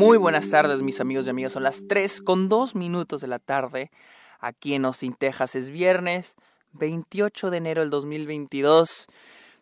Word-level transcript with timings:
Muy 0.00 0.16
buenas 0.16 0.48
tardes, 0.48 0.80
mis 0.80 0.98
amigos 0.98 1.26
y 1.26 1.28
amigas. 1.28 1.52
Son 1.52 1.62
las 1.62 1.86
3 1.86 2.22
con 2.22 2.48
2 2.48 2.74
minutos 2.74 3.20
de 3.20 3.26
la 3.26 3.38
tarde. 3.38 3.90
Aquí 4.38 4.72
en 4.72 4.86
Austin, 4.86 5.12
Texas 5.12 5.54
es 5.54 5.68
viernes 5.68 6.36
28 6.72 7.50
de 7.50 7.58
enero 7.58 7.82
del 7.82 7.90
2022. 7.90 9.08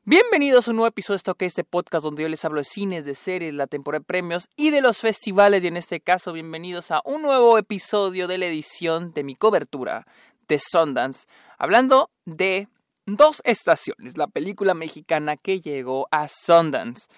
Bienvenidos 0.05 0.69
a 0.69 0.71
un 0.71 0.77
nuevo 0.77 0.91
episodio 0.91 1.15
de 1.15 1.17
esto 1.17 1.35
que 1.35 1.47
este 1.47 1.65
podcast 1.65 2.05
donde 2.05 2.23
yo 2.23 2.29
les 2.29 2.45
hablo 2.45 2.61
de 2.61 2.65
cines, 2.67 3.05
de 3.05 3.17
series, 3.17 3.53
la 3.53 3.67
temporada 3.67 3.99
de 3.99 4.05
premios 4.05 4.49
y 4.55 4.71
de 4.71 4.81
los 4.81 5.01
festivales. 5.01 5.65
Y 5.65 5.67
en 5.67 5.77
este 5.77 5.99
caso, 5.99 6.33
bienvenidos 6.33 6.93
a 6.93 7.03
un 7.05 7.23
nuevo 7.23 7.59
episodio 7.59 8.29
de 8.29 8.39
la 8.39 8.47
edición 8.47 9.13
de 9.15 9.25
mi 9.25 9.35
cobertura 9.35 10.07
de 10.47 10.61
Sundance, 10.61 11.27
hablando 11.59 12.11
de 12.27 12.69
dos 13.07 13.43
estaciones, 13.45 14.17
la 14.17 14.29
película 14.29 14.75
mexicana 14.75 15.37
que 15.37 15.59
llegó 15.59 16.07
a 16.13 16.29
Sundance 16.29 17.09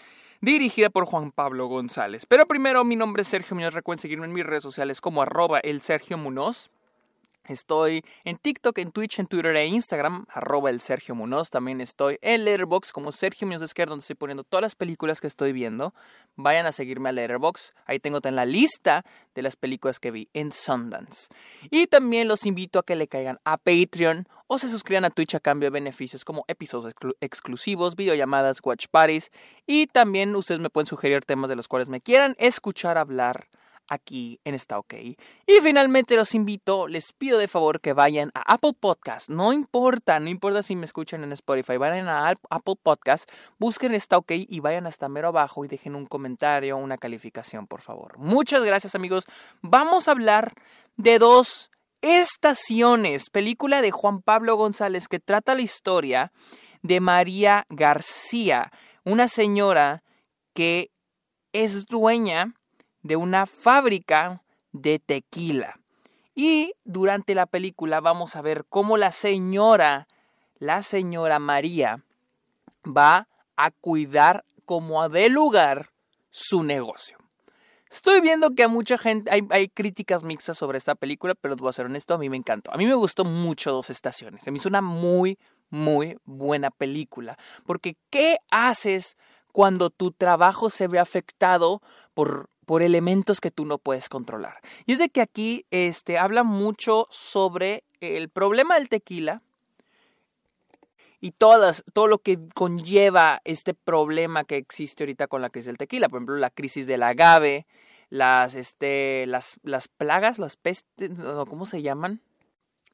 dirigida 0.40 0.90
por 0.90 1.04
Juan 1.04 1.30
Pablo 1.30 1.66
González. 1.66 2.26
Pero 2.26 2.46
primero, 2.46 2.84
mi 2.84 2.96
nombre 2.96 3.22
es 3.22 3.28
Sergio 3.28 3.54
Muñoz. 3.54 3.74
Recuerden 3.74 4.00
seguirme 4.00 4.26
en 4.26 4.32
mis 4.32 4.44
redes 4.44 4.62
sociales 4.62 5.00
como 5.00 5.22
arroba 5.22 5.60
el 5.60 5.80
Sergio 5.80 6.18
Munoz. 6.18 6.70
Estoy 7.44 8.04
en 8.24 8.36
TikTok, 8.36 8.78
en 8.78 8.92
Twitch, 8.92 9.18
en 9.18 9.26
Twitter 9.26 9.56
e 9.56 9.66
Instagram, 9.66 10.26
arroba 10.28 10.70
el 10.70 10.80
Sergio 10.80 11.14
Munoz. 11.14 11.50
También 11.50 11.80
estoy 11.80 12.18
en 12.22 12.44
Letterboxd 12.44 12.90
como 12.90 13.12
Sergio 13.12 13.46
Munoz 13.46 13.62
Esquerdo, 13.62 13.90
donde 13.90 14.02
estoy 14.02 14.16
poniendo 14.16 14.44
todas 14.44 14.62
las 14.62 14.74
películas 14.74 15.20
que 15.20 15.26
estoy 15.26 15.52
viendo. 15.52 15.94
Vayan 16.36 16.66
a 16.66 16.72
seguirme 16.72 17.08
a 17.08 17.12
Letterboxd. 17.12 17.72
Ahí 17.86 17.98
tengo 17.98 18.20
la 18.22 18.44
lista 18.44 19.04
de 19.34 19.42
las 19.42 19.56
películas 19.56 19.98
que 19.98 20.10
vi 20.10 20.28
en 20.34 20.52
Sundance. 20.52 21.28
Y 21.70 21.86
también 21.86 22.28
los 22.28 22.46
invito 22.46 22.78
a 22.78 22.84
que 22.84 22.94
le 22.94 23.08
caigan 23.08 23.38
a 23.44 23.56
Patreon 23.56 24.26
o 24.46 24.58
se 24.58 24.68
suscriban 24.68 25.04
a 25.04 25.10
Twitch 25.10 25.34
a 25.34 25.40
cambio 25.40 25.66
de 25.66 25.70
beneficios 25.70 26.24
como 26.24 26.44
episodios 26.48 26.94
exclusivos, 27.20 27.96
videollamadas, 27.96 28.58
watch 28.62 28.86
parties. 28.90 29.30
Y 29.66 29.86
también 29.86 30.36
ustedes 30.36 30.60
me 30.60 30.70
pueden 30.70 30.86
sugerir 30.86 31.24
temas 31.24 31.48
de 31.48 31.56
los 31.56 31.68
cuales 31.68 31.88
me 31.88 32.00
quieran 32.00 32.34
escuchar 32.38 32.98
hablar 32.98 33.48
aquí 33.90 34.40
en 34.44 34.54
Está 34.54 34.78
OK. 34.78 34.94
Y 34.94 35.18
finalmente 35.62 36.16
los 36.16 36.34
invito, 36.34 36.88
les 36.88 37.12
pido 37.12 37.36
de 37.38 37.48
favor 37.48 37.80
que 37.80 37.92
vayan 37.92 38.30
a 38.34 38.54
Apple 38.54 38.72
Podcast. 38.78 39.28
No 39.28 39.52
importa, 39.52 40.18
no 40.20 40.30
importa 40.30 40.62
si 40.62 40.76
me 40.76 40.86
escuchan 40.86 41.22
en 41.24 41.32
Spotify, 41.32 41.76
vayan 41.76 42.08
a 42.08 42.32
Apple 42.48 42.76
Podcast, 42.82 43.30
busquen 43.58 43.92
Está 43.92 44.16
OK 44.16 44.32
y 44.32 44.60
vayan 44.60 44.86
hasta 44.86 45.08
mero 45.08 45.28
abajo 45.28 45.64
y 45.64 45.68
dejen 45.68 45.96
un 45.96 46.06
comentario, 46.06 46.78
una 46.78 46.96
calificación, 46.96 47.66
por 47.66 47.82
favor. 47.82 48.16
Muchas 48.16 48.64
gracias 48.64 48.94
amigos. 48.94 49.26
Vamos 49.60 50.08
a 50.08 50.12
hablar 50.12 50.54
de 50.96 51.18
dos 51.18 51.70
estaciones, 52.00 53.28
película 53.28 53.82
de 53.82 53.90
Juan 53.90 54.22
Pablo 54.22 54.56
González 54.56 55.08
que 55.08 55.18
trata 55.18 55.54
la 55.54 55.62
historia 55.62 56.32
de 56.82 57.00
María 57.00 57.66
García, 57.68 58.70
una 59.04 59.28
señora 59.28 60.02
que 60.54 60.90
es 61.52 61.86
dueña 61.86 62.54
de 63.02 63.16
una 63.16 63.46
fábrica 63.46 64.42
de 64.72 64.98
tequila. 64.98 65.80
Y 66.34 66.72
durante 66.84 67.34
la 67.34 67.46
película 67.46 68.00
vamos 68.00 68.36
a 68.36 68.42
ver 68.42 68.64
cómo 68.68 68.96
la 68.96 69.12
señora, 69.12 70.08
la 70.58 70.82
señora 70.82 71.38
María, 71.38 72.04
va 72.86 73.28
a 73.56 73.70
cuidar 73.70 74.44
como 74.64 75.08
de 75.08 75.28
lugar 75.28 75.90
su 76.30 76.62
negocio. 76.62 77.18
Estoy 77.90 78.20
viendo 78.20 78.54
que 78.54 78.62
a 78.62 78.68
mucha 78.68 78.96
gente 78.96 79.30
hay, 79.50 79.68
críticas 79.68 80.22
mixtas 80.22 80.56
sobre 80.56 80.78
esta 80.78 80.94
película, 80.94 81.34
pero 81.34 81.56
voy 81.56 81.70
a 81.70 81.72
ser 81.72 81.86
honesto, 81.86 82.14
a 82.14 82.18
mí 82.18 82.28
me 82.30 82.36
encantó. 82.36 82.72
A 82.72 82.76
mí 82.76 82.86
me 82.86 82.94
gustó 82.94 83.24
mucho 83.24 83.72
Dos 83.72 83.90
Estaciones. 83.90 84.44
Se 84.44 84.52
me 84.52 84.58
hizo 84.58 84.68
una 84.68 84.80
muy, 84.80 85.38
muy 85.70 86.16
buena 86.24 86.70
película. 86.70 87.36
Porque 87.66 87.96
¿qué 88.08 88.38
haces 88.52 89.16
cuando 89.50 89.90
tu 89.90 90.12
trabajo 90.12 90.70
se 90.70 90.86
ve 90.86 91.00
afectado 91.00 91.82
por 92.14 92.48
por 92.70 92.84
elementos 92.84 93.40
que 93.40 93.50
tú 93.50 93.66
no 93.66 93.78
puedes 93.78 94.08
controlar. 94.08 94.60
Y 94.86 94.92
es 94.92 95.00
de 95.00 95.08
que 95.08 95.20
aquí 95.20 95.66
este, 95.72 96.18
habla 96.18 96.44
mucho 96.44 97.08
sobre 97.10 97.82
el 98.00 98.28
problema 98.28 98.76
del 98.76 98.88
tequila 98.88 99.42
y 101.20 101.32
todas, 101.32 101.82
todo 101.92 102.06
lo 102.06 102.18
que 102.18 102.38
conlleva 102.54 103.40
este 103.42 103.74
problema 103.74 104.44
que 104.44 104.56
existe 104.56 105.02
ahorita 105.02 105.26
con 105.26 105.42
la 105.42 105.50
crisis 105.50 105.66
del 105.66 105.78
tequila. 105.78 106.08
Por 106.08 106.18
ejemplo, 106.18 106.36
la 106.36 106.50
crisis 106.50 106.86
del 106.86 107.02
agave, 107.02 107.66
las, 108.08 108.54
este, 108.54 109.26
las, 109.26 109.58
las 109.64 109.88
plagas, 109.88 110.38
las 110.38 110.54
pestes, 110.54 111.10
¿cómo 111.48 111.66
se 111.66 111.82
llaman? 111.82 112.20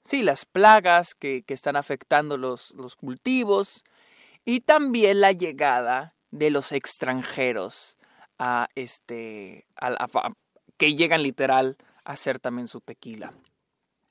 Sí, 0.07 0.23
las 0.23 0.47
plagas 0.47 1.15
que, 1.15 1.43
que 1.43 1.53
están 1.53 1.77
afectando 1.77 2.39
los, 2.39 2.71
los 2.71 2.97
cultivos 2.97 3.85
y 4.47 4.61
también 4.61 5.21
la 5.21 5.33
llegada 5.33 6.15
de 6.31 6.49
los 6.49 6.73
extranjeros 6.73 7.99
a 8.39 8.69
este, 8.75 9.67
que 10.77 10.95
llegan 10.95 11.23
literal 11.23 11.77
a 12.05 12.13
hacer 12.13 12.39
también 12.39 12.69
su 12.69 12.81
tequila. 12.81 13.33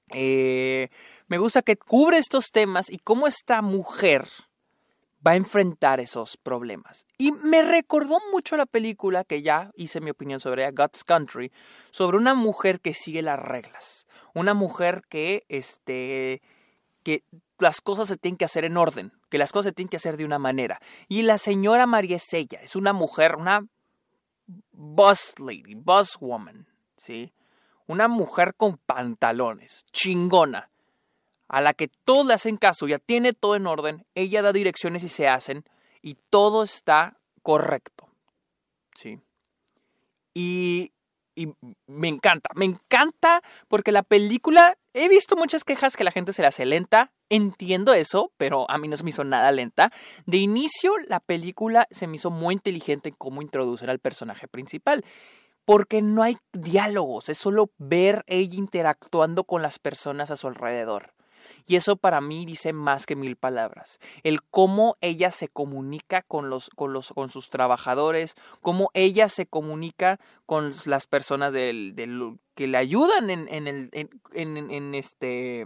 Eh, 0.09 0.89
me 1.27 1.37
gusta 1.37 1.61
que 1.61 1.77
cubre 1.77 2.17
estos 2.17 2.51
temas 2.51 2.89
y 2.89 2.99
cómo 2.99 3.27
esta 3.27 3.61
mujer 3.61 4.27
va 5.25 5.31
a 5.31 5.35
enfrentar 5.35 5.99
esos 5.99 6.37
problemas. 6.37 7.07
Y 7.17 7.31
me 7.31 7.63
recordó 7.63 8.19
mucho 8.31 8.57
la 8.57 8.65
película 8.65 9.23
que 9.23 9.41
ya 9.41 9.71
hice 9.75 10.01
mi 10.01 10.11
opinión 10.11 10.39
sobre 10.39 10.69
God's 10.71 11.03
Country, 11.03 11.51
sobre 11.89 12.17
una 12.17 12.35
mujer 12.35 12.79
que 12.79 12.93
sigue 12.93 13.21
las 13.21 13.39
reglas, 13.39 14.05
una 14.33 14.53
mujer 14.53 15.01
que, 15.09 15.43
este, 15.49 16.41
que 17.03 17.23
las 17.57 17.81
cosas 17.81 18.07
se 18.07 18.17
tienen 18.17 18.37
que 18.37 18.45
hacer 18.45 18.65
en 18.65 18.77
orden, 18.77 19.13
que 19.29 19.37
las 19.37 19.51
cosas 19.51 19.71
se 19.71 19.73
tienen 19.73 19.89
que 19.89 19.97
hacer 19.97 20.17
de 20.17 20.25
una 20.25 20.37
manera. 20.37 20.79
Y 21.07 21.23
la 21.23 21.37
señora 21.39 21.87
María 21.87 22.17
es 22.17 22.31
ella, 22.33 22.59
es 22.61 22.75
una 22.75 22.93
mujer, 22.93 23.35
una 23.37 23.65
boss 24.71 25.39
lady, 25.39 25.75
boss 25.75 26.17
woman, 26.19 26.67
¿sí? 26.97 27.33
Una 27.87 28.07
mujer 28.07 28.55
con 28.55 28.77
pantalones, 28.77 29.85
chingona, 29.91 30.69
a 31.47 31.61
la 31.61 31.73
que 31.73 31.89
todos 32.03 32.25
le 32.25 32.33
hacen 32.33 32.57
caso, 32.57 32.87
ya 32.87 32.99
tiene 32.99 33.33
todo 33.33 33.55
en 33.55 33.67
orden, 33.67 34.05
ella 34.15 34.41
da 34.41 34.51
direcciones 34.51 35.03
y 35.03 35.09
se 35.09 35.27
hacen, 35.27 35.63
y 36.01 36.17
todo 36.29 36.63
está 36.63 37.17
correcto, 37.43 38.07
¿sí? 38.95 39.19
Y, 40.33 40.91
y 41.35 41.53
me 41.87 42.07
encanta, 42.07 42.49
me 42.55 42.65
encanta 42.65 43.41
porque 43.67 43.91
la 43.91 44.03
película, 44.03 44.77
he 44.95 45.07
visto 45.09 45.35
muchas 45.35 45.63
quejas 45.63 45.95
que 45.95 46.03
la 46.03 46.11
gente 46.11 46.33
se 46.33 46.41
la 46.41 46.47
hace 46.47 46.65
lenta, 46.65 47.11
Entiendo 47.29 47.93
eso, 47.95 48.31
pero 48.37 48.69
a 48.69 48.77
mí 48.77 48.87
no 48.87 48.97
se 48.97 49.03
me 49.03 49.09
hizo 49.09 49.23
nada 49.23 49.51
lenta. 49.51 49.91
De 50.27 50.37
inicio, 50.37 50.91
la 51.07 51.19
película 51.19 51.87
se 51.89 52.05
me 52.05 52.17
hizo 52.17 52.29
muy 52.29 52.53
inteligente 52.53 53.09
en 53.09 53.15
cómo 53.17 53.41
introducir 53.41 53.89
al 53.89 53.99
personaje 53.99 54.47
principal. 54.47 55.03
Porque 55.65 56.03
no 56.03 56.21
hay 56.21 56.37
diálogos, 56.53 57.29
es 57.29 57.39
solo 57.39 57.71
ver 57.79 58.23
ella 58.27 58.53
interactuando 58.55 59.45
con 59.45 59.63
las 59.63 59.79
personas 59.79 60.29
a 60.29 60.35
su 60.35 60.47
alrededor. 60.47 61.14
Y 61.65 61.75
eso 61.75 61.95
para 61.95 62.21
mí 62.21 62.45
dice 62.45 62.73
más 62.73 63.05
que 63.05 63.15
mil 63.15 63.35
palabras. 63.35 63.99
El 64.23 64.43
cómo 64.43 64.97
ella 65.01 65.31
se 65.31 65.47
comunica 65.47 66.21
con, 66.21 66.49
los, 66.49 66.69
con, 66.75 66.93
los, 66.93 67.11
con 67.13 67.29
sus 67.29 67.49
trabajadores, 67.49 68.35
cómo 68.61 68.91
ella 68.93 69.29
se 69.29 69.45
comunica 69.47 70.19
con 70.45 70.73
las 70.85 71.07
personas 71.07 71.53
del, 71.53 71.95
que 72.53 72.67
le 72.67 72.77
ayudan 72.77 73.29
en, 73.29 73.47
en, 73.49 73.67
el, 73.67 73.89
en 74.33 74.95
este 74.95 75.65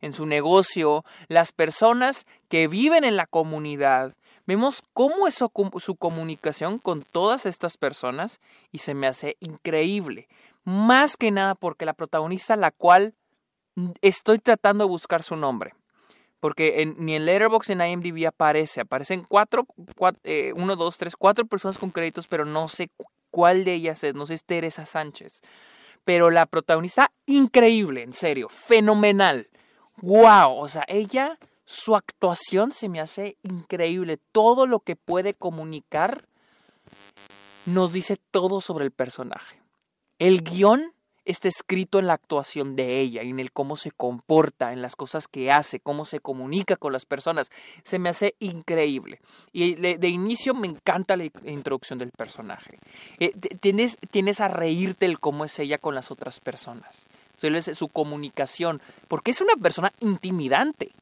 en 0.00 0.12
su 0.12 0.26
negocio, 0.26 1.04
las 1.28 1.52
personas 1.52 2.26
que 2.48 2.68
viven 2.68 3.04
en 3.04 3.16
la 3.16 3.26
comunidad. 3.26 4.14
Vemos 4.46 4.82
cómo 4.92 5.28
es 5.28 5.34
su, 5.34 5.96
comunicación 5.96 6.78
con 6.78 7.02
todas 7.02 7.46
estas 7.46 7.76
personas 7.76 8.40
y 8.72 8.78
se 8.78 8.94
me 8.94 9.06
hace 9.06 9.36
increíble. 9.40 10.28
Más 10.64 11.16
que 11.16 11.30
nada 11.30 11.54
porque 11.54 11.84
la 11.84 11.94
protagonista, 11.94 12.56
la 12.56 12.70
cual 12.70 13.14
estoy 14.00 14.38
tratando 14.38 14.84
de 14.84 14.90
buscar 14.90 15.22
su 15.22 15.36
nombre. 15.36 15.74
Porque 16.40 16.94
ni 16.96 17.14
en 17.14 17.26
Letterboxd 17.26 17.70
ni 17.74 17.84
en 17.84 18.02
IMDb 18.02 18.26
aparece. 18.26 18.80
Aparecen 18.80 19.26
cuatro, 19.28 19.66
eh, 20.24 20.52
uno, 20.56 20.74
dos, 20.74 20.96
tres, 20.96 21.14
cuatro 21.14 21.44
personas 21.44 21.76
con 21.76 21.90
créditos, 21.90 22.26
pero 22.26 22.46
no 22.46 22.68
sé 22.68 22.90
cuál 23.30 23.64
de 23.64 23.74
ellas 23.74 24.02
es. 24.04 24.14
No 24.14 24.24
sé, 24.24 24.34
es 24.34 24.44
Teresa 24.44 24.86
Sánchez. 24.86 25.42
Pero 26.04 26.30
la 26.30 26.46
protagonista, 26.46 27.12
increíble, 27.26 28.02
en 28.02 28.14
serio, 28.14 28.48
fenomenal 28.48 29.50
wow, 30.02 30.56
o 30.56 30.68
sea, 30.68 30.84
ella, 30.88 31.38
su 31.64 31.96
actuación 31.96 32.72
se 32.72 32.88
me 32.88 33.00
hace 33.00 33.36
increíble. 33.42 34.18
Todo 34.32 34.66
lo 34.66 34.80
que 34.80 34.96
puede 34.96 35.34
comunicar 35.34 36.26
nos 37.66 37.92
dice 37.92 38.18
todo 38.30 38.60
sobre 38.60 38.84
el 38.84 38.90
personaje. 38.90 39.60
El 40.18 40.42
guion 40.42 40.92
está 41.30 41.48
escrito 41.48 41.98
en 41.98 42.06
la 42.06 42.14
actuación 42.14 42.76
de 42.76 43.00
ella, 43.00 43.22
en 43.22 43.40
el 43.40 43.52
cómo 43.52 43.76
se 43.76 43.90
comporta, 43.90 44.72
en 44.72 44.82
las 44.82 44.96
cosas 44.96 45.28
que 45.28 45.50
hace, 45.50 45.80
cómo 45.80 46.04
se 46.04 46.20
comunica 46.20 46.76
con 46.76 46.92
las 46.92 47.06
personas. 47.06 47.50
Se 47.84 47.98
me 47.98 48.08
hace 48.08 48.34
increíble. 48.40 49.20
Y 49.52 49.74
de 49.74 50.08
inicio 50.08 50.54
me 50.54 50.68
encanta 50.68 51.16
la 51.16 51.24
introducción 51.44 51.98
del 51.98 52.10
personaje. 52.10 52.78
Eh, 53.18 53.32
tienes, 53.60 53.98
tienes 54.10 54.40
a 54.40 54.48
reírte 54.48 55.06
el 55.06 55.20
cómo 55.20 55.44
es 55.44 55.58
ella 55.58 55.78
con 55.78 55.94
las 55.94 56.10
otras 56.10 56.40
personas 56.40 57.08
su 57.74 57.88
comunicación, 57.88 58.80
porque 59.08 59.30
es 59.30 59.40
una 59.40 59.56
persona 59.56 59.92
intimidante, 60.00 60.92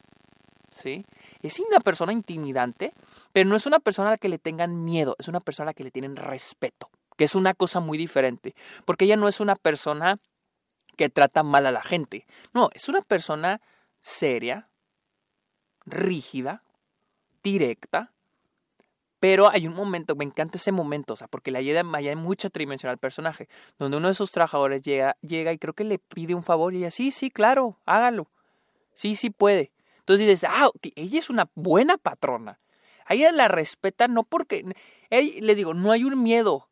¿sí? 0.75 1.05
Es 1.43 1.59
una 1.61 1.81
persona 1.81 2.13
intimidante, 2.13 2.93
pero 3.33 3.49
no 3.49 3.57
es 3.57 3.67
una 3.67 3.81
persona 3.81 4.09
a 4.09 4.13
la 4.13 4.19
que 4.19 4.29
le 4.29 4.39
tengan 4.39 4.85
miedo, 4.85 5.17
es 5.19 5.29
una 5.29 5.41
persona 5.41 5.65
a 5.65 5.71
la 5.71 5.75
que 5.75 5.85
le 5.85 5.91
tienen 5.91 6.17
respeto, 6.17 6.89
que 7.19 7.25
es 7.25 7.35
una 7.35 7.53
cosa 7.53 7.81
muy 7.81 7.99
diferente, 7.99 8.55
porque 8.87 9.05
ella 9.05 9.17
no 9.17 9.29
es 9.29 9.41
una 9.41 9.57
persona 9.57 10.21
que 10.97 11.11
trata 11.11 11.43
mal 11.43 11.67
a 11.67 11.73
la 11.73 11.83
gente, 11.83 12.27
no, 12.55 12.71
es 12.75 12.89
una 12.89 13.03
persona 13.03 13.61
seria, 14.01 14.71
rígida, 15.85 16.63
directa, 17.43 18.13
pero 19.19 19.51
hay 19.51 19.67
un 19.67 19.75
momento, 19.75 20.15
me 20.15 20.25
encanta 20.25 20.59
ese 20.59 20.71
momento, 20.71 21.15
o 21.15 21.17
sea, 21.17 21.27
porque 21.27 21.51
le 21.51 21.59
ayuda, 21.59 21.83
hay 21.93 22.15
mucha 22.15 22.51
tridimensión 22.51 22.91
al 22.91 22.99
personaje, 22.99 23.49
donde 23.79 23.97
uno 23.97 24.07
de 24.07 24.13
esos 24.13 24.31
trabajadores 24.31 24.81
llega, 24.83 25.17
llega 25.21 25.53
y 25.53 25.59
creo 25.59 25.75
que 25.75 25.83
le 25.83 25.99
pide 25.99 26.37
un 26.37 26.45
favor 26.45 26.73
y 26.73 26.79
ella, 26.79 26.93
sí, 26.93 27.11
sí, 27.11 27.33
claro, 27.33 27.81
hágalo, 27.85 28.31
sí, 28.95 29.17
sí 29.17 29.31
puede. 29.31 29.73
Entonces 29.99 30.25
dices, 30.25 30.49
ah, 30.49 30.71
ella 30.95 31.19
es 31.19 31.31
una 31.31 31.51
buena 31.57 31.99
patrona. 31.99 32.61
A 33.07 33.15
ella 33.15 33.33
la 33.33 33.49
respeta 33.49 34.07
no 34.07 34.23
porque, 34.23 34.65
les 35.11 35.57
digo, 35.57 35.75
no 35.75 35.91
hay 35.91 36.05
un 36.05 36.23
miedo 36.23 36.68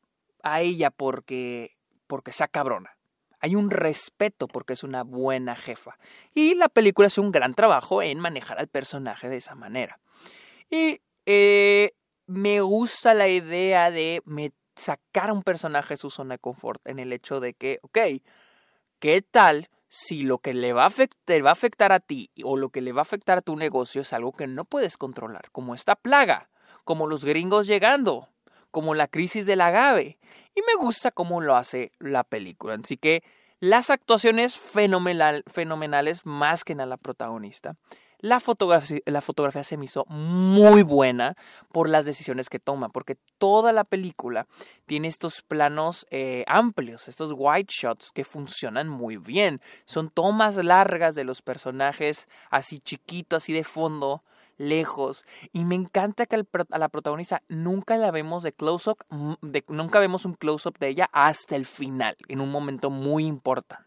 a 0.52 0.60
ella 0.60 0.90
porque, 0.90 1.76
porque 2.06 2.32
sea 2.32 2.48
cabrona. 2.48 2.96
Hay 3.40 3.54
un 3.54 3.70
respeto 3.70 4.48
porque 4.48 4.72
es 4.72 4.82
una 4.82 5.02
buena 5.02 5.56
jefa. 5.56 5.98
Y 6.34 6.54
la 6.54 6.69
película 6.69 7.06
hace 7.06 7.20
un 7.20 7.32
gran 7.32 7.54
trabajo 7.54 8.02
en 8.02 8.19
manejar 8.19 8.58
al 8.58 8.69
personaje 8.69 9.28
de 9.28 9.37
esa 9.37 9.54
manera. 9.54 10.00
Y 10.70 11.00
eh, 11.26 11.93
me 12.26 12.60
gusta 12.60 13.14
la 13.14 13.28
idea 13.28 13.90
de 13.90 14.22
sacar 14.75 15.31
a 15.31 15.32
un 15.32 15.43
personaje 15.43 15.94
de 15.94 15.98
su 15.98 16.10
zona 16.10 16.34
de 16.34 16.38
confort 16.38 16.87
en 16.87 16.99
el 16.99 17.12
hecho 17.12 17.40
de 17.40 17.54
que, 17.54 17.78
ok, 17.82 17.99
¿qué 18.99 19.22
tal 19.22 19.69
si 19.88 20.22
lo 20.22 20.38
que 20.38 20.54
le 20.54 20.72
va, 20.72 20.84
a 20.84 20.87
afectar, 20.87 21.44
va 21.44 21.50
a 21.50 21.52
afectar 21.52 21.92
a 21.92 22.00
ti 22.00 22.31
o 22.42 22.56
lo 22.56 22.70
que 22.70 22.81
le 22.81 22.92
va 22.92 23.00
a 23.00 23.02
afectar 23.02 23.38
a 23.38 23.42
tu 23.42 23.56
negocio 23.56 24.02
es 24.02 24.12
algo 24.12 24.32
que 24.32 24.46
no 24.46 24.64
puedes 24.64 24.96
controlar, 24.96 25.50
como 25.52 25.75
esta 25.75 25.96
plaga, 25.96 26.50
como 26.84 27.06
los 27.06 27.25
gringos 27.25 27.66
llegando, 27.66 28.28
como 28.70 28.94
la 28.94 29.08
crisis 29.08 29.46
del 29.46 29.60
agave? 29.60 30.18
Y 30.54 30.60
me 30.62 30.74
gusta 30.78 31.10
cómo 31.10 31.40
lo 31.40 31.56
hace 31.56 31.92
la 31.98 32.24
película. 32.24 32.78
Así 32.82 32.96
que 32.96 33.22
las 33.60 33.90
actuaciones 33.90 34.56
fenomenal, 34.56 35.42
fenomenales 35.46 36.26
más 36.26 36.64
que 36.64 36.74
nada 36.74 36.86
la 36.86 36.96
protagonista. 36.96 37.76
La 38.20 38.40
fotografía, 38.40 39.00
la 39.04 39.20
fotografía 39.20 39.62
se 39.62 39.76
me 39.76 39.84
hizo 39.84 40.06
muy 40.06 40.82
buena 40.82 41.36
por 41.70 41.88
las 41.88 42.06
decisiones 42.06 42.48
que 42.48 42.58
toma, 42.58 42.88
porque 42.88 43.18
toda 43.38 43.72
la 43.72 43.84
película 43.84 44.46
tiene 44.86 45.08
estos 45.08 45.42
planos 45.42 46.06
eh, 46.10 46.44
amplios, 46.46 47.08
estos 47.08 47.32
white 47.36 47.72
shots 47.72 48.10
que 48.12 48.24
funcionan 48.24 48.88
muy 48.88 49.18
bien. 49.18 49.60
Son 49.84 50.08
tomas 50.08 50.56
largas 50.56 51.14
de 51.14 51.24
los 51.24 51.42
personajes, 51.42 52.28
así 52.50 52.80
chiquitos, 52.80 53.42
así 53.42 53.52
de 53.52 53.64
fondo, 53.64 54.22
lejos. 54.56 55.24
Y 55.52 55.64
me 55.64 55.74
encanta 55.74 56.26
que 56.26 56.36
a 56.36 56.78
la 56.78 56.88
protagonista 56.88 57.42
nunca 57.48 57.96
la 57.96 58.10
vemos 58.10 58.42
de 58.42 58.52
close-up, 58.52 58.98
mm, 59.08 59.34
nunca 59.68 60.00
vemos 60.00 60.24
un 60.24 60.34
close-up 60.34 60.78
de 60.78 60.88
ella 60.88 61.08
hasta 61.12 61.56
el 61.56 61.66
final, 61.66 62.16
en 62.28 62.40
un 62.40 62.50
momento 62.50 62.90
muy 62.90 63.26
importante. 63.26 63.84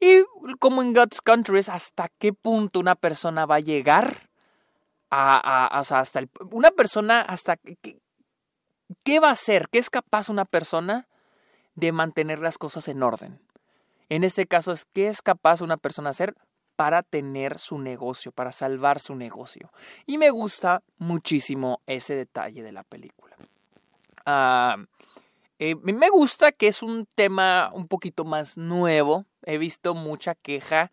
Y 0.00 0.24
como 0.58 0.82
en 0.82 0.92
God's 0.92 1.22
Country 1.22 1.60
hasta 1.68 2.08
qué 2.18 2.32
punto 2.32 2.80
una 2.80 2.94
persona 2.94 3.46
va 3.46 3.56
a 3.56 3.60
llegar 3.60 4.28
a, 5.10 5.66
hasta 5.66 6.20
una 6.50 6.70
persona 6.70 7.22
hasta 7.22 7.56
qué, 7.56 7.98
qué 9.02 9.20
va 9.20 9.28
a 9.28 9.32
hacer, 9.32 9.68
qué 9.70 9.78
es 9.78 9.88
capaz 9.88 10.28
una 10.28 10.44
persona 10.44 11.08
de 11.74 11.92
mantener 11.92 12.40
las 12.40 12.58
cosas 12.58 12.88
en 12.88 13.02
orden. 13.02 13.40
En 14.08 14.22
este 14.22 14.46
caso 14.46 14.72
es 14.72 14.84
qué 14.84 15.08
es 15.08 15.22
capaz 15.22 15.60
una 15.60 15.76
persona 15.76 16.10
hacer 16.10 16.34
para 16.76 17.02
tener 17.02 17.58
su 17.58 17.78
negocio, 17.78 18.32
para 18.32 18.52
salvar 18.52 19.00
su 19.00 19.16
negocio. 19.16 19.72
Y 20.06 20.18
me 20.18 20.30
gusta 20.30 20.82
muchísimo 20.98 21.80
ese 21.86 22.14
detalle 22.14 22.62
de 22.62 22.72
la 22.72 22.84
película. 22.84 23.36
Eh, 25.58 25.74
me 25.76 26.10
gusta 26.10 26.52
que 26.52 26.68
es 26.68 26.82
un 26.82 27.08
tema 27.14 27.70
un 27.72 27.88
poquito 27.88 28.24
más 28.24 28.56
nuevo. 28.58 29.24
He 29.42 29.58
visto 29.58 29.94
mucha 29.94 30.34
queja 30.34 30.92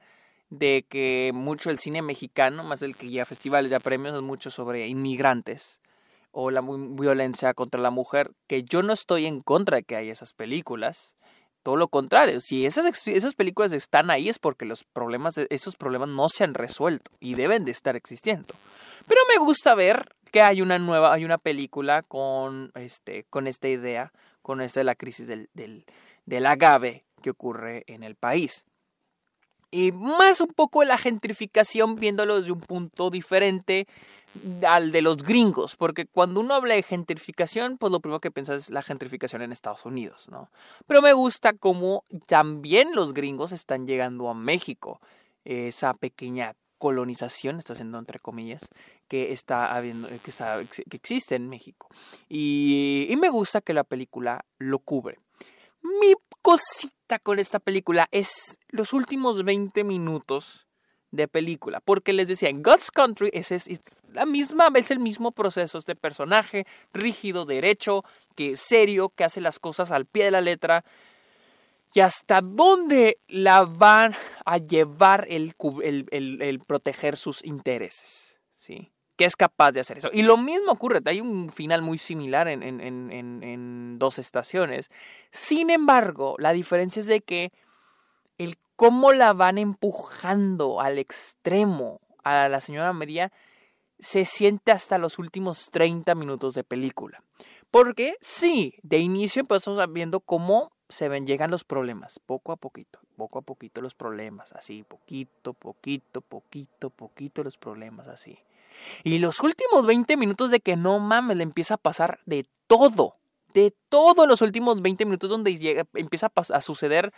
de 0.49 0.85
que 0.87 1.31
mucho 1.33 1.69
el 1.69 1.79
cine 1.79 2.01
mexicano, 2.01 2.63
más 2.63 2.81
el 2.81 2.95
que 2.95 3.09
ya 3.09 3.25
festivales, 3.25 3.71
ya 3.71 3.79
premios, 3.79 4.15
es 4.15 4.21
mucho 4.21 4.51
sobre 4.51 4.87
inmigrantes 4.87 5.81
o 6.31 6.49
la 6.49 6.61
violencia 6.61 7.53
contra 7.53 7.79
la 7.79 7.91
mujer, 7.91 8.31
que 8.47 8.63
yo 8.63 8.81
no 8.81 8.93
estoy 8.93 9.27
en 9.27 9.41
contra 9.41 9.77
de 9.77 9.83
que 9.83 9.95
haya 9.95 10.11
esas 10.11 10.33
películas. 10.33 11.15
Todo 11.63 11.77
lo 11.77 11.87
contrario, 11.87 12.41
si 12.41 12.65
esas, 12.65 13.07
esas 13.07 13.33
películas 13.33 13.71
están 13.71 14.11
ahí 14.11 14.27
es 14.27 14.37
porque 14.37 14.65
los 14.65 14.83
problemas, 14.83 15.37
esos 15.49 15.75
problemas 15.77 16.09
no 16.09 16.27
se 16.27 16.43
han 16.43 16.53
resuelto 16.53 17.11
y 17.21 17.35
deben 17.35 17.63
de 17.63 17.71
estar 17.71 17.95
existiendo. 17.95 18.53
Pero 19.07 19.21
me 19.29 19.37
gusta 19.37 19.73
ver 19.73 20.13
que 20.31 20.41
hay 20.41 20.61
una 20.61 20.77
nueva, 20.77 21.13
hay 21.13 21.23
una 21.23 21.37
película 21.37 22.01
con, 22.01 22.71
este, 22.75 23.23
con 23.29 23.47
esta 23.47 23.69
idea, 23.69 24.11
con 24.41 24.59
esta 24.59 24.81
de 24.81 24.83
la 24.83 24.95
crisis 24.95 25.27
del, 25.27 25.49
del, 25.53 25.85
del 26.25 26.45
agave 26.45 27.05
que 27.21 27.29
ocurre 27.29 27.83
en 27.87 28.03
el 28.03 28.15
país. 28.15 28.65
Y 29.73 29.91
más 29.91 30.39
un 30.39 30.49
poco 30.49 30.83
la 30.83 30.99
gentrificación 30.99 31.95
viéndolo 31.95 32.39
desde 32.39 32.51
un 32.51 32.61
punto 32.61 33.09
diferente 33.09 33.87
al 34.67 34.91
de 34.91 35.01
los 35.01 35.17
gringos, 35.23 35.75
porque 35.75 36.05
cuando 36.05 36.41
uno 36.41 36.53
habla 36.53 36.75
de 36.75 36.83
gentrificación, 36.83 37.79
pues 37.79 37.91
lo 37.91 37.99
primero 37.99 38.19
que 38.19 38.29
piensas 38.29 38.65
es 38.65 38.69
la 38.69 38.83
gentrificación 38.83 39.41
en 39.41 39.51
Estados 39.51 39.83
Unidos, 39.85 40.29
¿no? 40.29 40.51
Pero 40.85 41.01
me 41.01 41.13
gusta 41.13 41.53
cómo 41.53 42.03
también 42.27 42.93
los 42.93 43.15
gringos 43.15 43.51
están 43.51 43.87
llegando 43.87 44.29
a 44.29 44.35
México, 44.35 45.01
esa 45.43 45.95
pequeña 45.95 46.53
colonización, 46.77 47.57
está 47.57 47.73
haciendo 47.73 47.97
entre 47.97 48.19
comillas, 48.19 48.69
que 49.07 49.31
está 49.31 49.75
habiendo, 49.75 50.07
que, 50.07 50.29
está, 50.29 50.59
que 50.65 50.97
existe 50.97 51.33
en 51.33 51.49
México. 51.49 51.87
Y 52.29 53.11
me 53.19 53.29
gusta 53.29 53.59
que 53.59 53.73
la 53.73 53.83
película 53.83 54.45
lo 54.59 54.77
cubre. 54.77 55.17
Mi 55.83 56.13
cosita 56.41 57.19
con 57.19 57.39
esta 57.39 57.59
película 57.59 58.07
es 58.11 58.57
los 58.69 58.93
últimos 58.93 59.43
20 59.43 59.83
minutos 59.83 60.65
de 61.11 61.27
película, 61.27 61.79
porque 61.79 62.11
les 62.11 62.27
decía, 62.27 62.49
en 62.49 62.63
God's 62.63 62.89
Country 62.89 63.29
es, 63.33 63.51
es, 63.51 63.67
la 64.11 64.25
misma, 64.25 64.69
es 64.75 64.89
el 64.89 64.99
mismo 64.99 65.31
proceso, 65.31 65.77
este 65.77 65.95
personaje 65.95 66.65
rígido, 66.91 67.45
derecho, 67.45 68.03
que 68.35 68.57
serio, 68.57 69.09
que 69.09 69.23
hace 69.23 69.39
las 69.39 69.59
cosas 69.59 69.91
al 69.91 70.07
pie 70.07 70.25
de 70.25 70.31
la 70.31 70.41
letra, 70.41 70.83
y 71.93 71.99
hasta 71.99 72.41
dónde 72.41 73.19
la 73.27 73.65
van 73.65 74.15
a 74.45 74.57
llevar 74.57 75.27
el, 75.29 75.53
el, 75.61 76.59
proteger 76.65 77.15
sus 77.15 77.45
intereses, 77.45 78.35
¿sí? 78.57 78.91
Es 79.23 79.35
capaz 79.35 79.71
de 79.71 79.79
hacer 79.79 79.97
eso. 79.97 80.09
Y 80.11 80.23
lo 80.23 80.37
mismo 80.37 80.71
ocurre, 80.71 81.01
hay 81.05 81.21
un 81.21 81.49
final 81.49 81.81
muy 81.81 81.97
similar 81.97 82.47
en, 82.47 82.63
en, 82.63 82.81
en, 82.81 83.43
en 83.43 83.99
dos 83.99 84.19
estaciones. 84.19 84.89
Sin 85.31 85.69
embargo, 85.69 86.35
la 86.39 86.53
diferencia 86.53 86.99
es 86.99 87.07
de 87.07 87.21
que 87.21 87.51
el 88.37 88.57
cómo 88.75 89.13
la 89.13 89.33
van 89.33 89.57
empujando 89.57 90.81
al 90.81 90.97
extremo 90.97 92.01
a 92.23 92.49
la 92.49 92.61
señora 92.61 92.93
María 92.93 93.31
se 93.99 94.25
siente 94.25 94.71
hasta 94.71 94.97
los 94.97 95.19
últimos 95.19 95.69
30 95.71 96.15
minutos 96.15 96.53
de 96.53 96.63
película. 96.63 97.23
Porque 97.71 98.17
sí, 98.21 98.75
de 98.83 98.99
inicio 98.99 99.41
empezamos 99.41 99.81
viendo 99.91 100.19
cómo 100.19 100.71
se 100.89 101.09
ven, 101.09 101.25
llegan 101.25 101.49
los 101.49 101.63
problemas, 101.63 102.19
poco 102.19 102.51
a 102.51 102.55
poquito, 102.55 102.99
poco 103.15 103.39
a 103.39 103.41
poquito 103.41 103.81
los 103.81 103.95
problemas, 103.95 104.53
así, 104.53 104.83
poquito, 104.83 105.53
poquito, 105.53 106.21
poquito, 106.21 106.89
poquito 106.91 107.43
los 107.43 107.57
problemas, 107.57 108.07
así. 108.07 108.37
Y 109.03 109.19
los 109.19 109.39
últimos 109.41 109.85
20 109.85 110.17
minutos 110.17 110.51
de 110.51 110.59
que 110.59 110.75
no 110.75 110.99
mames, 110.99 111.37
le 111.37 111.43
empieza 111.43 111.75
a 111.75 111.77
pasar 111.77 112.19
de 112.25 112.45
todo, 112.67 113.15
de 113.53 113.73
todo 113.89 114.27
los 114.27 114.41
últimos 114.41 114.81
20 114.81 115.05
minutos 115.05 115.29
donde 115.29 115.57
llega, 115.57 115.85
empieza 115.93 116.31
a, 116.35 116.61
suceder 116.61 117.13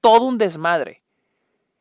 todo 0.00 0.24
un 0.24 0.38
desmadre. 0.38 1.02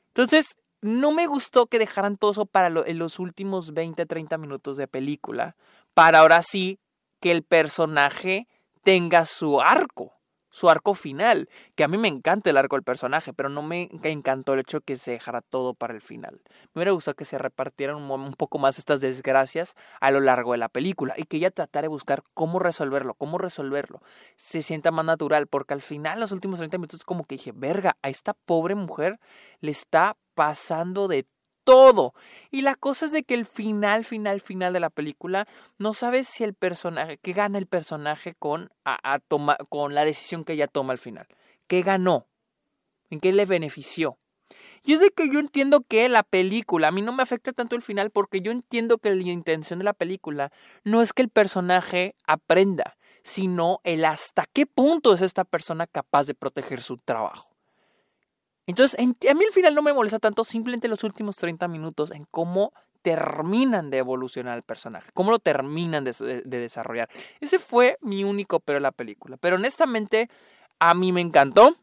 Entonces, 0.09 0.55
no 0.81 1.11
me 1.11 1.27
gustó 1.27 1.67
que 1.67 1.79
dejaran 1.79 2.17
todo 2.17 2.31
eso 2.31 2.45
para 2.45 2.67
en 2.67 2.99
los 2.99 3.19
últimos 3.19 3.73
20, 3.73 4.05
30 4.05 4.37
minutos 4.37 4.77
de 4.77 4.87
película, 4.87 5.55
para 5.93 6.19
ahora 6.19 6.41
sí 6.41 6.79
que 7.19 7.31
el 7.31 7.43
personaje 7.43 8.47
tenga 8.83 9.25
su 9.25 9.59
arco 9.61 10.14
su 10.55 10.69
arco 10.69 10.93
final, 10.93 11.49
que 11.75 11.83
a 11.83 11.89
mí 11.89 11.97
me 11.97 12.07
encanta 12.07 12.49
el 12.49 12.55
arco 12.55 12.77
del 12.77 12.83
personaje, 12.83 13.33
pero 13.33 13.49
no 13.49 13.61
me 13.61 13.89
encantó 14.03 14.53
el 14.53 14.61
hecho 14.61 14.79
que 14.79 14.95
se 14.95 15.11
dejara 15.11 15.41
todo 15.41 15.73
para 15.73 15.93
el 15.93 15.99
final. 15.99 16.39
Me 16.73 16.79
hubiera 16.79 16.91
gustado 16.91 17.15
que 17.15 17.25
se 17.25 17.37
repartieran 17.37 17.97
un, 17.97 18.33
poco 18.35 18.57
más 18.57 18.79
estas 18.79 19.01
desgracias 19.01 19.75
a 19.99 20.11
lo 20.11 20.21
largo 20.21 20.53
de 20.53 20.59
la 20.59 20.69
película 20.69 21.13
y 21.17 21.23
que 21.23 21.35
ella 21.35 21.51
tratara 21.51 21.81
de 21.81 21.87
buscar 21.89 22.23
cómo 22.33 22.59
resolverlo, 22.59 23.15
cómo 23.15 23.37
resolverlo, 23.37 24.01
se 24.37 24.61
sienta 24.61 24.91
más 24.91 25.03
natural, 25.03 25.47
porque 25.47 25.73
al 25.73 25.81
final, 25.81 26.21
los 26.21 26.31
últimos 26.31 26.59
30 26.59 26.77
minutos, 26.77 27.03
como 27.03 27.25
que 27.25 27.35
dije, 27.35 27.51
verga, 27.53 27.97
a 28.01 28.07
esta 28.07 28.33
pobre 28.33 28.75
mujer 28.75 29.19
le 29.59 29.71
está 29.71 30.15
pasando 30.35 31.09
de 31.09 31.25
todo. 31.65 32.13
Y 32.51 32.61
la 32.61 32.75
cosa 32.75 33.07
es 33.07 33.11
de 33.11 33.23
que 33.23 33.33
el 33.33 33.45
final, 33.45 34.05
final, 34.05 34.39
final 34.39 34.71
de 34.71 34.79
la 34.79 34.89
película, 34.89 35.47
no 35.77 35.93
sabes 35.93 36.29
si 36.29 36.45
el 36.45 36.53
personaje, 36.53 37.17
qué 37.17 37.33
gana 37.33 37.57
el 37.57 37.67
personaje 37.67 38.35
con, 38.35 38.69
a, 38.85 39.19
con 39.67 39.93
la 39.93 40.05
decisión 40.05 40.45
que 40.45 40.53
ella 40.53 40.67
toma 40.67 40.93
al 40.93 40.99
final. 40.99 41.27
¿Qué 41.67 41.81
ganó? 41.81 42.27
¿En 43.09 43.19
qué 43.19 43.33
le 43.33 43.45
benefició? 43.45 44.17
Y 44.83 44.93
es 44.93 44.99
de 44.99 45.09
que 45.09 45.27
yo 45.27 45.39
entiendo 45.39 45.81
que 45.81 46.07
la 46.09 46.21
película, 46.21 46.89
a 46.89 46.91
mí 46.91 47.01
no 47.01 47.11
me 47.11 47.23
afecta 47.23 47.51
tanto 47.53 47.75
el 47.75 47.81
final 47.81 48.11
porque 48.11 48.41
yo 48.41 48.51
entiendo 48.51 48.99
que 48.99 49.13
la 49.13 49.23
intención 49.23 49.79
de 49.79 49.85
la 49.85 49.93
película 49.93 50.51
no 50.83 51.01
es 51.01 51.11
que 51.11 51.23
el 51.23 51.29
personaje 51.29 52.15
aprenda, 52.27 52.95
sino 53.23 53.79
el 53.83 54.05
hasta 54.05 54.45
qué 54.53 54.67
punto 54.67 55.13
es 55.15 55.23
esta 55.23 55.43
persona 55.43 55.87
capaz 55.87 56.27
de 56.27 56.35
proteger 56.35 56.83
su 56.83 56.97
trabajo. 56.99 57.54
Entonces, 58.67 58.99
a 58.99 59.03
mí 59.03 59.45
al 59.45 59.53
final 59.53 59.75
no 59.75 59.81
me 59.81 59.93
molesta 59.93 60.19
tanto 60.19 60.43
simplemente 60.43 60.87
los 60.87 61.03
últimos 61.03 61.37
30 61.37 61.67
minutos 61.67 62.11
en 62.11 62.25
cómo 62.31 62.73
terminan 63.05 63.91
de 63.91 63.99
evolucionar 63.99 64.57
el 64.57 64.63
personaje, 64.63 65.11
cómo 65.13 65.29
lo 65.29 65.37
terminan 65.37 66.03
de, 66.03 66.41
desarrollar. 66.43 67.07
Ese 67.39 67.59
fue 67.59 67.99
mi 68.01 68.23
único 68.23 68.59
pero 68.59 68.77
en 68.77 68.83
la 68.83 68.91
película. 68.91 69.37
Pero 69.37 69.57
honestamente, 69.57 70.27
a 70.79 70.95
mí 70.95 71.11
me 71.11 71.21
encantó. 71.21 71.77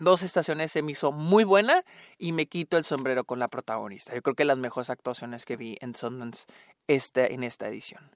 Dos 0.00 0.24
estaciones 0.24 0.72
se 0.72 0.82
me 0.82 0.90
hizo 0.90 1.12
muy 1.12 1.44
buena 1.44 1.84
y 2.18 2.32
me 2.32 2.46
quito 2.46 2.76
el 2.76 2.82
sombrero 2.82 3.22
con 3.22 3.38
la 3.38 3.46
protagonista. 3.46 4.12
Yo 4.12 4.22
creo 4.22 4.34
que 4.34 4.44
las 4.44 4.58
mejores 4.58 4.90
actuaciones 4.90 5.44
que 5.44 5.56
vi 5.56 5.78
en 5.80 5.94
Sundance 5.94 6.46
este, 6.88 7.32
en 7.32 7.44
esta 7.44 7.68
edición. 7.68 8.10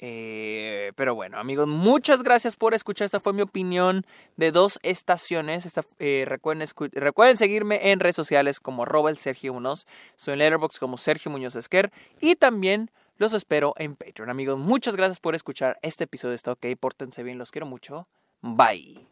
Eh, 0.00 0.92
pero 0.94 1.14
bueno, 1.14 1.38
amigos, 1.38 1.66
muchas 1.66 2.22
gracias 2.22 2.56
por 2.56 2.74
escuchar. 2.74 3.06
Esta 3.06 3.20
fue 3.20 3.32
mi 3.32 3.42
opinión 3.42 4.04
de 4.36 4.52
dos 4.52 4.78
estaciones. 4.82 5.68
Eh, 5.98 6.24
recuerden, 6.26 6.68
recuerden, 6.92 7.36
seguirme 7.36 7.90
en 7.90 8.00
redes 8.00 8.16
sociales 8.16 8.60
como 8.60 8.84
Robel 8.84 9.18
Sergio. 9.18 9.58
Soy 10.16 10.32
en 10.32 10.38
Letterboxd 10.38 10.78
como 10.78 10.96
Sergio 10.96 11.30
Muñoz 11.30 11.56
Esquer. 11.56 11.90
Y 12.20 12.36
también 12.36 12.90
los 13.16 13.32
espero 13.32 13.74
en 13.76 13.96
Patreon. 13.96 14.30
Amigos, 14.30 14.58
muchas 14.58 14.96
gracias 14.96 15.20
por 15.20 15.34
escuchar 15.34 15.78
este 15.82 16.04
episodio 16.04 16.34
Está 16.34 16.52
OK. 16.52 16.66
Pórtense 16.78 17.22
bien, 17.22 17.38
los 17.38 17.50
quiero 17.50 17.66
mucho. 17.66 18.06
Bye. 18.40 19.06